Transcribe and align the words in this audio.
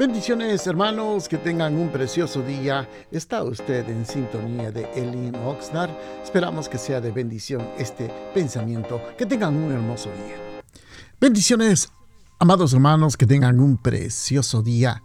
Bendiciones 0.00 0.66
hermanos, 0.66 1.28
que 1.28 1.36
tengan 1.36 1.76
un 1.76 1.90
precioso 1.90 2.40
día. 2.40 2.88
Está 3.10 3.42
usted 3.42 3.86
en 3.86 4.06
sintonía 4.06 4.72
de 4.72 4.88
Elin 4.94 5.34
Oxnard. 5.34 5.90
Esperamos 6.24 6.70
que 6.70 6.78
sea 6.78 7.02
de 7.02 7.10
bendición 7.10 7.60
este 7.76 8.10
pensamiento. 8.32 8.98
Que 9.18 9.26
tengan 9.26 9.54
un 9.54 9.70
hermoso 9.70 10.08
día. 10.08 10.36
Bendiciones, 11.20 11.92
amados 12.38 12.72
hermanos, 12.72 13.18
que 13.18 13.26
tengan 13.26 13.60
un 13.60 13.76
precioso 13.76 14.62
día. 14.62 15.02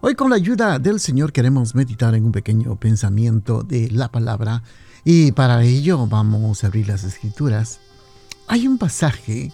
Hoy 0.00 0.14
con 0.14 0.30
la 0.30 0.36
ayuda 0.36 0.78
del 0.78 0.98
Señor 0.98 1.30
queremos 1.30 1.74
meditar 1.74 2.14
en 2.14 2.24
un 2.24 2.32
pequeño 2.32 2.80
pensamiento 2.80 3.62
de 3.62 3.90
la 3.90 4.10
palabra 4.10 4.62
y 5.04 5.32
para 5.32 5.62
ello 5.62 6.06
vamos 6.06 6.64
a 6.64 6.68
abrir 6.68 6.88
las 6.88 7.04
escrituras. 7.04 7.80
Hay 8.46 8.66
un 8.66 8.78
pasaje 8.78 9.52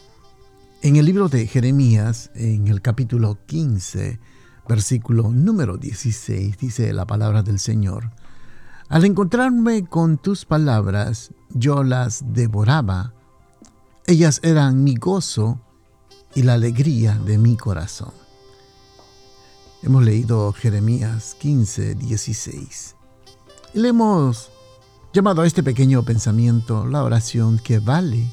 en 0.83 0.95
el 0.95 1.05
libro 1.05 1.29
de 1.29 1.49
Jeremías, 1.49 2.31
en 2.37 2.69
el 2.69 2.81
capítulo 2.81 3.39
15, 3.47 4.21
versículo 4.69 5.31
número 5.31 5.77
16, 5.77 6.59
dice 6.59 6.93
la 6.93 7.07
palabra 7.07 7.43
del 7.43 7.59
Señor. 7.59 8.11
Al 8.89 9.05
encontrarme 9.05 9.87
con 9.87 10.19
tus 10.19 10.45
palabras, 10.45 11.33
yo 11.51 11.83
las 11.83 12.23
devoraba. 12.33 13.15
Ellas 14.07 14.41
eran 14.43 14.85
mi 14.85 14.95
gozo 14.95 15.61
y 16.35 16.43
la 16.43 16.55
alegría 16.55 17.19
de 17.19 17.39
mi 17.39 17.57
corazón. 17.57 18.13
Hemos 19.83 20.03
leído 20.03 20.53
Jeremías 20.53 21.37
15, 21.41 21.95
16. 21.95 22.97
Y 23.75 23.81
le 23.81 23.89
hemos 23.89 24.51
llamado 25.13 25.43
a 25.43 25.47
este 25.47 25.63
pequeño 25.63 26.03
pensamiento 26.03 26.87
la 26.87 27.05
oración 27.05 27.59
que 27.59 27.79
vale 27.79 28.31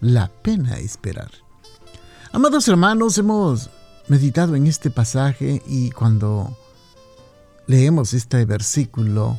la 0.00 0.28
pena 0.28 0.78
esperar. 0.78 1.30
Amados 2.32 2.66
hermanos, 2.68 3.18
hemos 3.18 3.70
meditado 4.08 4.56
en 4.56 4.66
este 4.66 4.90
pasaje 4.90 5.62
y 5.66 5.90
cuando 5.90 6.56
leemos 7.66 8.14
este 8.14 8.44
versículo 8.44 9.38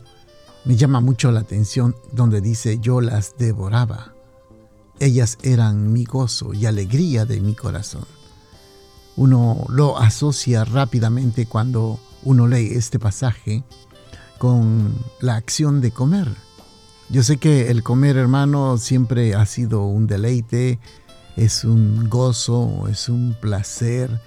me 0.65 0.75
llama 0.75 1.01
mucho 1.01 1.31
la 1.31 1.41
atención 1.41 1.95
donde 2.11 2.41
dice 2.41 2.79
yo 2.79 3.01
las 3.01 3.37
devoraba. 3.37 4.13
Ellas 4.99 5.37
eran 5.43 5.91
mi 5.91 6.05
gozo 6.05 6.53
y 6.53 6.65
alegría 6.65 7.25
de 7.25 7.41
mi 7.41 7.55
corazón. 7.55 8.05
Uno 9.15 9.65
lo 9.69 9.97
asocia 9.97 10.63
rápidamente 10.63 11.45
cuando 11.45 11.99
uno 12.23 12.47
lee 12.47 12.71
este 12.73 12.99
pasaje 12.99 13.63
con 14.37 14.93
la 15.19 15.35
acción 15.35 15.81
de 15.81 15.91
comer. 15.91 16.27
Yo 17.09 17.21
sé 17.21 17.37
que 17.37 17.69
el 17.69 17.83
comer, 17.83 18.17
hermano, 18.17 18.77
siempre 18.77 19.35
ha 19.35 19.45
sido 19.45 19.83
un 19.85 20.07
deleite, 20.07 20.79
es 21.35 21.63
un 21.63 22.09
gozo, 22.09 22.87
es 22.89 23.09
un 23.09 23.35
placer, 23.39 24.19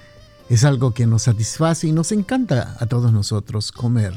es 0.48 0.64
algo 0.64 0.92
que 0.92 1.06
nos 1.06 1.22
satisface 1.22 1.88
y 1.88 1.92
nos 1.92 2.12
encanta 2.12 2.76
a 2.78 2.86
todos 2.86 3.12
nosotros 3.12 3.72
comer. 3.72 4.14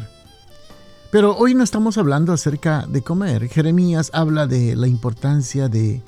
Pero 1.12 1.36
hoy 1.36 1.56
no 1.56 1.64
estamos 1.64 1.98
hablando 1.98 2.34
acerca 2.34 2.86
de 2.88 3.02
comer. 3.02 3.48
Jeremías 3.48 4.12
habla 4.14 4.46
de 4.46 4.76
la 4.76 4.88
importancia 4.88 5.68
de, 5.68 6.04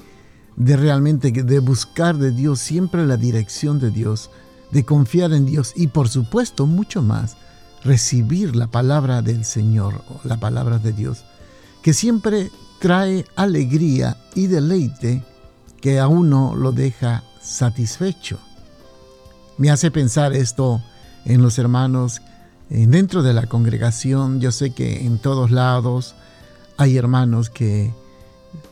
de 0.56 0.78
realmente 0.78 1.32
de 1.32 1.60
buscar 1.60 2.18
de 2.18 2.32
Dios 2.32 2.60
siempre 2.60 3.06
la 3.08 3.18
dirección 3.18 3.80
de 3.80 3.90
Dios, 3.90 4.30
de 4.72 4.86
confiar 4.86 5.34
en 5.34 5.48
Dios 5.48 5.74
y 5.76 5.88
por 5.88 6.08
supuesto 6.08 6.68
mucho 6.68 7.02
más 7.02 7.36
recibir 7.84 8.56
la 8.56 8.68
palabra 8.68 9.24
del 9.24 9.44
Señor 9.44 10.04
o 10.08 10.20
la 10.24 10.40
palabra 10.40 10.78
de 10.78 10.94
Dios, 10.94 11.26
que 11.82 11.94
siempre 11.94 12.52
trae 12.80 13.26
alegría 13.36 14.18
y 14.36 14.48
deleite 14.48 15.24
que 15.82 16.00
a 16.00 16.08
uno 16.08 16.56
lo 16.56 16.72
deja 16.72 17.24
satisfecho. 17.42 18.38
Me 19.62 19.70
hace 19.70 19.92
pensar 19.92 20.34
esto 20.34 20.82
en 21.24 21.44
los 21.44 21.60
hermanos 21.60 22.24
dentro 22.68 23.22
de 23.22 23.32
la 23.32 23.46
congregación. 23.46 24.42
Yo 24.42 24.52
sé 24.52 24.72
que 24.72 25.06
en 25.06 25.20
todos 25.20 25.52
lados 25.52 26.16
hay 26.78 26.98
hermanos 26.98 27.52
que 27.52 27.94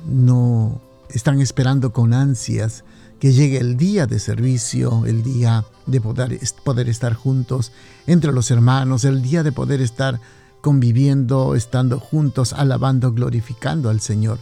no 0.08 0.82
están 1.12 1.42
esperando 1.42 1.94
con 1.94 2.16
ansias 2.16 2.84
que 3.20 3.34
llegue 3.34 3.60
el 3.60 3.78
día 3.78 4.08
de 4.08 4.18
servicio, 4.18 5.06
el 5.06 5.22
día 5.22 5.64
de 5.86 6.02
poder, 6.02 6.40
poder 6.64 6.90
estar 6.90 7.14
juntos 7.14 7.72
entre 8.08 8.32
los 8.32 8.50
hermanos, 8.50 9.06
el 9.06 9.22
día 9.22 9.44
de 9.44 9.52
poder 9.52 9.82
estar 9.82 10.20
conviviendo, 10.62 11.54
estando 11.54 12.00
juntos, 12.00 12.52
alabando, 12.52 13.14
glorificando 13.14 13.92
al 13.92 14.00
Señor. 14.00 14.40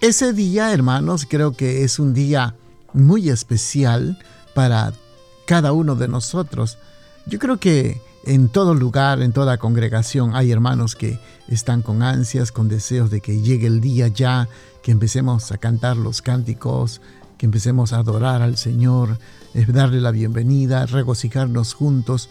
Ese 0.00 0.32
día, 0.32 0.72
hermanos, 0.72 1.24
creo 1.30 1.52
que 1.52 1.84
es 1.84 2.00
un 2.00 2.14
día 2.14 2.56
muy 2.92 3.28
especial 3.28 4.18
para 4.56 4.92
cada 5.46 5.72
uno 5.72 5.94
de 5.94 6.08
nosotros. 6.08 6.78
Yo 7.26 7.38
creo 7.38 7.58
que 7.58 8.00
en 8.26 8.48
todo 8.48 8.74
lugar, 8.74 9.20
en 9.22 9.32
toda 9.32 9.58
congregación, 9.58 10.34
hay 10.34 10.50
hermanos 10.50 10.94
que 10.94 11.18
están 11.48 11.82
con 11.82 12.02
ansias, 12.02 12.52
con 12.52 12.68
deseos 12.68 13.10
de 13.10 13.20
que 13.20 13.40
llegue 13.40 13.66
el 13.66 13.80
día 13.80 14.08
ya, 14.08 14.48
que 14.82 14.92
empecemos 14.92 15.52
a 15.52 15.58
cantar 15.58 15.96
los 15.96 16.22
cánticos, 16.22 17.00
que 17.38 17.46
empecemos 17.46 17.92
a 17.92 17.98
adorar 17.98 18.42
al 18.42 18.56
Señor, 18.56 19.18
darle 19.68 20.00
la 20.00 20.10
bienvenida, 20.10 20.86
regocijarnos 20.86 21.74
juntos. 21.74 22.28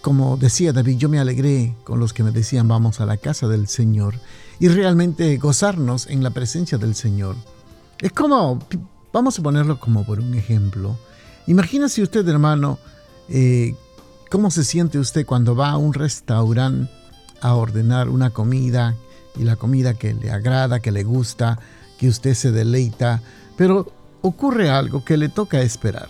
Como 0.00 0.36
decía 0.36 0.72
David, 0.72 0.96
yo 0.96 1.08
me 1.08 1.18
alegré 1.18 1.74
con 1.84 2.00
los 2.00 2.12
que 2.12 2.22
me 2.22 2.30
decían 2.30 2.68
vamos 2.68 3.00
a 3.00 3.06
la 3.06 3.16
casa 3.16 3.48
del 3.48 3.68
Señor 3.68 4.14
y 4.58 4.68
realmente 4.68 5.36
gozarnos 5.36 6.06
en 6.06 6.22
la 6.22 6.30
presencia 6.30 6.78
del 6.78 6.94
Señor. 6.94 7.36
Es 8.00 8.12
como, 8.12 8.58
vamos 9.12 9.38
a 9.38 9.42
ponerlo 9.42 9.78
como 9.78 10.04
por 10.04 10.20
un 10.20 10.34
ejemplo, 10.34 10.96
Imagínese 11.50 12.00
usted, 12.00 12.28
hermano, 12.28 12.78
eh, 13.28 13.74
cómo 14.30 14.52
se 14.52 14.62
siente 14.62 15.00
usted 15.00 15.26
cuando 15.26 15.56
va 15.56 15.70
a 15.70 15.78
un 15.78 15.94
restaurante 15.94 16.88
a 17.40 17.54
ordenar 17.54 18.08
una 18.08 18.30
comida 18.30 18.94
y 19.36 19.42
la 19.42 19.56
comida 19.56 19.94
que 19.94 20.14
le 20.14 20.30
agrada, 20.30 20.78
que 20.78 20.92
le 20.92 21.02
gusta, 21.02 21.58
que 21.98 22.06
usted 22.06 22.34
se 22.34 22.52
deleita, 22.52 23.20
pero 23.56 23.92
ocurre 24.22 24.70
algo 24.70 25.04
que 25.04 25.16
le 25.16 25.28
toca 25.28 25.60
esperar. 25.60 26.08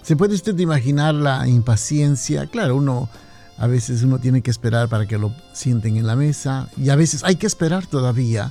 ¿Se 0.00 0.16
puede 0.16 0.34
usted 0.34 0.58
imaginar 0.58 1.14
la 1.14 1.46
impaciencia? 1.46 2.46
Claro, 2.46 2.76
uno 2.76 3.10
a 3.58 3.66
veces 3.66 4.04
uno 4.04 4.20
tiene 4.20 4.40
que 4.40 4.50
esperar 4.50 4.88
para 4.88 5.04
que 5.04 5.18
lo 5.18 5.34
sienten 5.52 5.98
en 5.98 6.06
la 6.06 6.16
mesa 6.16 6.70
y 6.78 6.88
a 6.88 6.96
veces 6.96 7.24
hay 7.24 7.36
que 7.36 7.46
esperar 7.46 7.86
todavía 7.86 8.50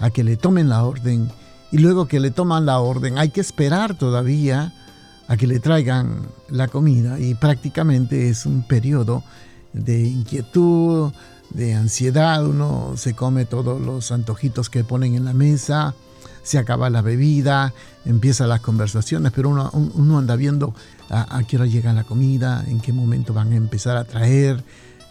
a 0.00 0.10
que 0.10 0.24
le 0.24 0.36
tomen 0.36 0.68
la 0.68 0.82
orden 0.82 1.30
y 1.70 1.78
luego 1.78 2.08
que 2.08 2.18
le 2.18 2.32
toman 2.32 2.66
la 2.66 2.80
orden 2.80 3.18
hay 3.18 3.28
que 3.28 3.40
esperar 3.40 3.96
todavía 3.96 4.72
a 5.28 5.36
que 5.36 5.46
le 5.46 5.60
traigan 5.60 6.26
la 6.48 6.68
comida 6.68 7.18
y 7.18 7.34
prácticamente 7.34 8.28
es 8.28 8.46
un 8.46 8.62
periodo 8.62 9.22
de 9.72 10.02
inquietud, 10.02 11.12
de 11.50 11.74
ansiedad, 11.74 12.44
uno 12.46 12.94
se 12.96 13.14
come 13.14 13.44
todos 13.44 13.80
los 13.80 14.12
antojitos 14.12 14.70
que 14.70 14.84
ponen 14.84 15.14
en 15.14 15.24
la 15.24 15.32
mesa, 15.32 15.94
se 16.42 16.58
acaba 16.58 16.90
la 16.90 17.00
bebida, 17.00 17.72
empiezan 18.04 18.48
las 18.48 18.60
conversaciones, 18.60 19.32
pero 19.34 19.50
uno, 19.50 20.18
anda 20.18 20.36
viendo 20.36 20.74
a, 21.10 21.36
a, 21.36 21.42
qué 21.44 21.56
hora 21.56 21.66
llega 21.66 21.92
la 21.92 22.04
comida, 22.04 22.64
en 22.66 22.80
qué 22.80 22.92
momento 22.92 23.32
van 23.32 23.52
a 23.52 23.56
empezar 23.56 23.96
a 23.96 24.04
traer, 24.04 24.62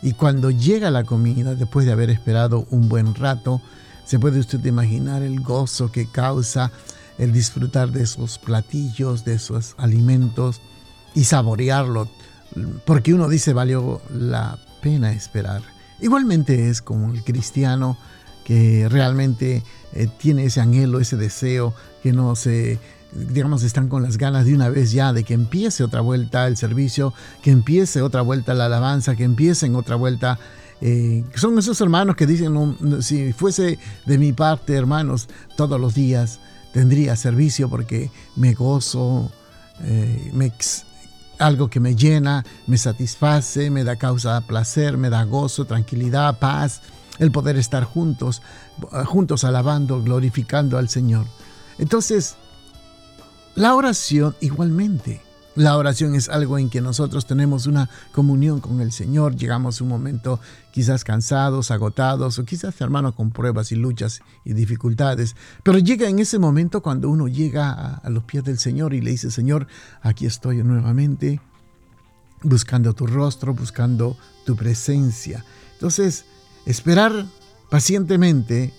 y 0.01 0.13
cuando 0.13 0.51
llega 0.51 0.91
la 0.91 1.05
comida, 1.05 1.55
después 1.55 1.85
de 1.85 1.93
haber 1.93 2.09
esperado 2.09 2.67
un 2.71 2.89
buen 2.89 3.15
rato, 3.15 3.61
se 4.05 4.19
puede 4.19 4.39
usted 4.39 4.63
imaginar 4.65 5.23
el 5.23 5.39
gozo 5.39 5.91
que 5.91 6.07
causa 6.07 6.71
el 7.17 7.31
disfrutar 7.31 7.91
de 7.91 8.03
esos 8.03 8.39
platillos, 8.39 9.25
de 9.25 9.35
esos 9.35 9.75
alimentos 9.77 10.61
y 11.15 11.25
saborearlo, 11.25 12.09
porque 12.85 13.13
uno 13.13 13.29
dice 13.29 13.53
valió 13.53 14.01
la 14.11 14.57
pena 14.81 15.11
esperar. 15.11 15.61
Igualmente 16.01 16.69
es 16.69 16.81
como 16.81 17.13
el 17.13 17.23
cristiano 17.23 17.97
que 18.43 18.87
realmente 18.89 19.63
eh, 19.93 20.07
tiene 20.17 20.45
ese 20.45 20.59
anhelo, 20.59 20.99
ese 20.99 21.15
deseo, 21.15 21.73
que 22.01 22.11
no 22.11 22.35
se, 22.35 22.79
digamos, 23.13 23.63
están 23.63 23.87
con 23.87 24.03
las 24.03 24.17
ganas 24.17 24.45
de 24.45 24.53
una 24.53 24.69
vez 24.69 24.91
ya 24.91 25.13
de 25.13 25.23
que 25.23 25.33
empiece 25.33 25.83
otra 25.83 26.01
vuelta 26.01 26.47
el 26.47 26.57
servicio, 26.57 27.13
que 27.41 27.51
empiece 27.51 28.01
otra 28.01 28.21
vuelta 28.21 28.53
la 28.53 28.65
alabanza, 28.65 29.15
que 29.15 29.23
empiece 29.23 29.65
en 29.65 29.75
otra 29.75 29.95
vuelta 29.95 30.39
eh, 30.85 31.23
son 31.35 31.57
esos 31.57 31.79
hermanos 31.79 32.17
que 32.17 32.27
dicen, 32.27 32.75
si 33.01 33.31
fuese 33.31 33.79
de 34.05 34.17
mi 34.17 34.33
parte, 34.33 34.73
hermanos, 34.73 35.29
todos 35.55 35.79
los 35.79 35.93
días 35.93 36.41
tendría 36.73 37.15
servicio 37.15 37.69
porque 37.69 38.11
me 38.35 38.53
gozo, 38.53 39.31
eh, 39.83 40.31
me, 40.33 40.51
algo 41.39 41.69
que 41.69 41.79
me 41.79 41.95
llena, 41.95 42.43
me 42.67 42.77
satisface, 42.77 43.69
me 43.69 43.83
da 43.83 43.95
causa 43.95 44.41
placer, 44.41 44.97
me 44.97 45.09
da 45.09 45.23
gozo, 45.23 45.65
tranquilidad, 45.65 46.39
paz, 46.39 46.81
el 47.19 47.31
poder 47.31 47.57
estar 47.57 47.83
juntos, 47.83 48.41
juntos 49.05 49.43
alabando, 49.43 50.01
glorificando 50.03 50.77
al 50.77 50.89
Señor. 50.89 51.25
Entonces, 51.77 52.35
la 53.55 53.75
oración 53.75 54.35
igualmente 54.41 55.21
la 55.55 55.77
oración 55.77 56.15
es 56.15 56.29
algo 56.29 56.57
en 56.57 56.69
que 56.69 56.81
nosotros 56.81 57.27
tenemos 57.27 57.67
una 57.67 57.89
comunión 58.11 58.59
con 58.59 58.81
el 58.81 58.91
Señor. 58.91 59.35
Llegamos 59.35 59.81
un 59.81 59.87
momento 59.87 60.39
quizás 60.71 61.03
cansados, 61.03 61.69
agotados 61.69 62.39
o 62.39 62.45
quizás 62.45 62.79
hermanos 62.81 63.13
con 63.13 63.29
pruebas 63.29 63.71
y 63.71 63.75
luchas 63.75 64.21
y 64.43 64.53
dificultades. 64.53 65.35
Pero 65.61 65.77
llega 65.77 66.09
en 66.09 66.17
ese 66.17 66.39
momento 66.39 66.81
cuando 66.81 67.09
uno 67.09 67.27
llega 67.27 67.71
a, 67.71 68.09
los 68.09 68.23
pies 68.23 68.43
del 68.43 68.57
Señor 68.57 68.95
y 68.95 69.01
le 69.01 69.11
dice, 69.11 69.29
Señor, 69.29 69.67
aquí 70.01 70.25
estoy 70.25 70.63
nuevamente. 70.63 71.39
buscando 72.41 72.93
tu 72.93 73.07
rostro, 73.07 73.53
buscando 73.53 74.17
tu 74.45 74.55
presencia. 74.55 75.45
Entonces, 75.73 76.25
esperar 76.65 77.25
pacientemente, 77.69 78.73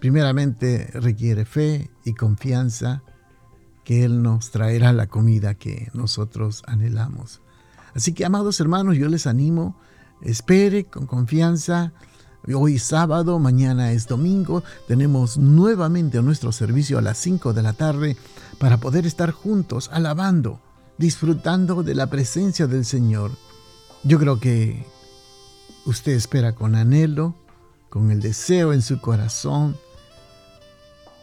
primeramente 0.00 0.88
requiere 0.94 1.44
fe 1.44 1.90
y 2.04 2.14
confianza 2.14 3.02
que 3.84 4.04
Él 4.04 4.22
nos 4.22 4.50
traerá 4.50 4.92
la 4.92 5.06
comida 5.06 5.54
que 5.54 5.90
nosotros 5.94 6.62
anhelamos. 6.66 7.40
Así 7.94 8.12
que, 8.12 8.24
amados 8.24 8.60
hermanos, 8.60 8.96
yo 8.96 9.08
les 9.08 9.26
animo, 9.26 9.76
espere 10.22 10.84
con 10.84 11.06
confianza. 11.06 11.92
Hoy 12.54 12.76
es 12.76 12.82
sábado, 12.82 13.38
mañana 13.38 13.92
es 13.92 14.08
domingo, 14.08 14.64
tenemos 14.88 15.38
nuevamente 15.38 16.20
nuestro 16.22 16.50
servicio 16.50 16.98
a 16.98 17.02
las 17.02 17.18
5 17.18 17.52
de 17.52 17.62
la 17.62 17.72
tarde 17.72 18.16
para 18.58 18.78
poder 18.78 19.06
estar 19.06 19.30
juntos 19.30 19.88
alabando, 19.92 20.60
disfrutando 20.98 21.82
de 21.82 21.94
la 21.94 22.08
presencia 22.08 22.66
del 22.66 22.84
Señor. 22.84 23.30
Yo 24.02 24.18
creo 24.18 24.40
que 24.40 24.84
usted 25.86 26.12
espera 26.12 26.54
con 26.54 26.74
anhelo, 26.74 27.36
con 27.88 28.10
el 28.10 28.20
deseo 28.20 28.72
en 28.72 28.82
su 28.82 29.00
corazón, 29.00 29.76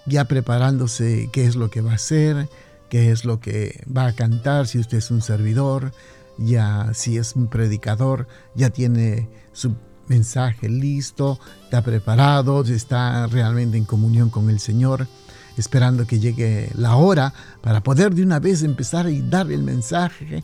ya 0.10 0.26
preparándose 0.26 1.30
qué 1.32 1.46
es 1.46 1.56
lo 1.56 1.70
que 1.70 1.82
va 1.82 1.92
a 1.92 1.96
hacer, 1.96 2.50
qué 2.90 3.12
es 3.12 3.24
lo 3.24 3.40
que 3.40 3.84
va 3.96 4.08
a 4.08 4.14
cantar 4.14 4.68
si 4.68 4.80
usted 4.80 4.98
es 4.98 5.12
un 5.12 5.22
servidor, 5.22 5.94
ya 6.38 6.92
si 6.94 7.18
es 7.18 7.36
un 7.36 7.48
predicador, 7.48 8.28
ya 8.56 8.70
tiene 8.70 9.30
su 9.54 9.76
mensaje 10.08 10.68
listo, 10.68 11.40
está 11.64 11.82
preparado, 11.84 12.64
está 12.64 13.28
realmente 13.28 13.78
en 13.78 13.86
comunión 13.86 14.30
con 14.30 14.50
el 14.50 14.60
Señor, 14.60 15.08
esperando 15.56 16.08
que 16.08 16.20
llegue 16.20 16.72
la 16.76 16.96
hora 16.96 17.34
para 17.62 17.82
poder 17.84 18.14
de 18.16 18.24
una 18.24 18.40
vez 18.40 18.64
empezar 18.64 19.10
y 19.10 19.22
dar 19.22 19.52
el 19.52 19.62
mensaje 19.62 20.44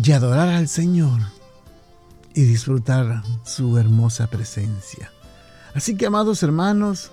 y 0.00 0.12
adorar 0.12 0.48
al 0.48 0.68
Señor 0.68 1.20
y 2.34 2.42
disfrutar 2.42 3.22
su 3.44 3.78
hermosa 3.78 4.28
presencia. 4.28 5.10
Así 5.74 5.96
que, 5.96 6.06
amados 6.06 6.42
hermanos, 6.42 7.10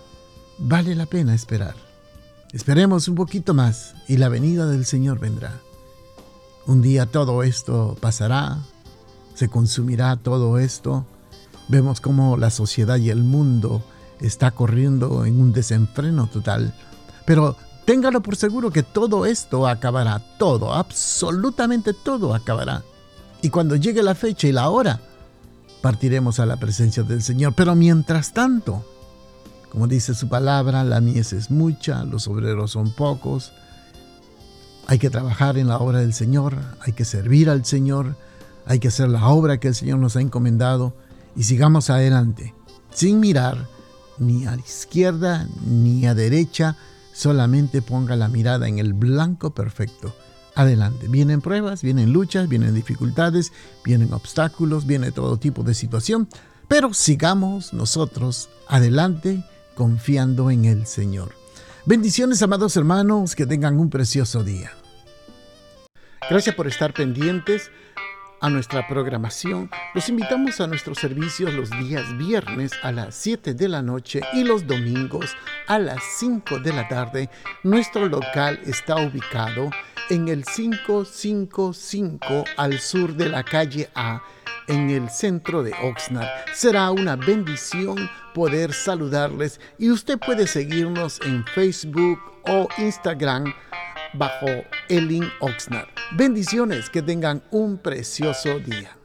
vale 0.62 0.96
la 0.96 1.06
pena 1.06 1.34
esperar. 1.34 1.76
Esperemos 2.54 3.08
un 3.08 3.16
poquito 3.16 3.54
más 3.54 3.96
y 4.08 4.18
la 4.18 4.30
venida 4.30 4.66
del 4.68 4.86
Señor 4.86 5.20
vendrá. 5.20 5.60
Un 6.68 6.82
día 6.82 7.06
todo 7.06 7.44
esto 7.44 7.98
pasará, 8.00 8.60
se 9.34 9.50
consumirá 9.50 10.16
todo 10.18 10.60
esto. 10.60 11.06
Vemos 11.68 12.02
cómo 12.02 12.38
la 12.38 12.50
sociedad 12.50 12.98
y 12.98 13.10
el 13.10 13.24
mundo 13.24 13.84
está 14.20 14.52
corriendo 14.52 15.26
en 15.26 15.40
un 15.40 15.54
desenfreno 15.54 16.28
total. 16.28 16.74
Pero 17.26 17.56
téngalo 17.86 18.22
por 18.22 18.36
seguro 18.36 18.70
que 18.72 18.84
todo 18.84 19.26
esto 19.26 19.68
acabará, 19.68 20.22
todo, 20.38 20.74
absolutamente 20.74 21.94
todo 21.94 22.36
acabará. 22.36 22.84
Y 23.42 23.50
cuando 23.50 23.76
llegue 23.76 24.04
la 24.04 24.14
fecha 24.14 24.48
y 24.48 24.52
la 24.52 24.70
hora, 24.70 25.00
partiremos 25.82 26.40
a 26.40 26.46
la 26.46 26.58
presencia 26.58 27.02
del 27.02 27.24
Señor. 27.24 27.54
Pero 27.56 27.74
mientras 27.74 28.34
tanto, 28.34 28.86
como 29.72 29.88
dice 29.88 30.14
su 30.14 30.28
palabra, 30.28 30.84
la 30.84 31.00
mies 31.00 31.32
es 31.32 31.50
mucha, 31.50 32.04
los 32.04 32.28
obreros 32.28 32.72
son 32.72 32.92
pocos. 32.92 33.54
Hay 34.88 35.00
que 35.00 35.10
trabajar 35.10 35.58
en 35.58 35.70
la 35.70 35.78
obra 35.78 36.00
del 36.00 36.14
Señor, 36.14 36.58
hay 36.82 36.92
que 36.92 37.06
servir 37.06 37.50
al 37.50 37.64
Señor, 37.64 38.18
hay 38.66 38.80
que 38.80 38.90
hacer 38.90 39.08
la 39.08 39.26
obra 39.30 39.62
que 39.62 39.70
el 39.70 39.76
Señor 39.76 40.00
nos 40.00 40.18
ha 40.18 40.22
encomendado 40.22 40.94
y 41.38 41.44
sigamos 41.44 41.90
adelante, 41.90 42.54
sin 42.94 43.22
mirar 43.22 43.66
ni 44.18 44.46
a 44.46 44.58
la 44.58 44.62
izquierda 44.62 45.48
ni 45.66 46.06
a 46.06 46.16
derecha, 46.16 46.76
solamente 47.14 47.82
ponga 47.82 48.18
la 48.18 48.28
mirada 48.28 48.68
en 48.68 48.78
el 48.78 48.92
blanco 48.92 49.52
perfecto. 49.52 50.14
Adelante, 50.54 51.08
vienen 51.08 51.40
pruebas, 51.40 51.82
vienen 51.82 52.12
luchas, 52.12 52.50
vienen 52.50 52.76
dificultades, 52.76 53.54
vienen 53.86 54.12
obstáculos, 54.12 54.86
viene 54.86 55.14
todo 55.14 55.38
tipo 55.38 55.64
de 55.64 55.74
situación, 55.74 56.28
pero 56.68 56.94
sigamos 56.94 57.72
nosotros 57.72 58.50
adelante 58.68 59.46
confiando 59.82 60.52
en 60.52 60.66
el 60.66 60.86
Señor. 60.86 61.34
Bendiciones, 61.88 62.44
amados 62.44 62.78
hermanos, 62.78 63.36
que 63.36 63.48
tengan 63.48 63.80
un 63.80 63.90
precioso 63.90 64.44
día. 64.44 64.72
Gracias 66.30 66.54
por 66.54 66.68
estar 66.68 66.94
pendientes 66.94 67.72
a 68.42 68.52
nuestra 68.52 68.88
programación. 68.88 69.72
Los 69.96 70.08
invitamos 70.08 70.62
a 70.62 70.68
nuestros 70.68 71.00
servicios 71.00 71.52
los 71.56 71.72
días 71.72 72.16
viernes 72.16 72.74
a 72.84 72.92
las 72.92 73.16
7 73.16 73.56
de 73.56 73.68
la 73.70 73.82
noche 73.82 74.22
y 74.34 74.44
los 74.44 74.68
domingos 74.68 75.36
a 75.66 75.80
las 75.80 76.04
5 76.20 76.60
de 76.60 76.74
la 76.74 76.88
tarde. 76.88 77.32
Nuestro 77.64 78.08
local 78.08 78.60
está 78.64 78.98
ubicado 78.98 79.72
en 80.12 80.28
el 80.28 80.46
555 80.46 82.44
al 82.56 82.78
sur 82.78 83.16
de 83.16 83.30
la 83.30 83.44
calle 83.44 83.90
A, 83.96 84.22
en 84.68 84.90
el 84.90 85.10
centro 85.10 85.64
de 85.64 85.74
Oxnard. 85.84 86.30
Será 86.54 86.92
una 86.92 87.16
bendición 87.16 87.98
poder 88.34 88.74
saludarles 88.74 89.60
y 89.78 89.90
usted 89.92 90.18
puede 90.20 90.48
seguirnos 90.48 91.20
en 91.22 91.46
Facebook 91.46 92.20
o 92.48 92.68
Instagram 92.78 93.54
bajo 94.14 94.48
Elin 94.90 95.30
Oxnard. 95.40 95.88
Bendiciones, 96.16 96.90
que 96.90 97.02
tengan 97.02 97.44
un 97.52 97.78
precioso 97.78 98.60
día. 98.60 99.01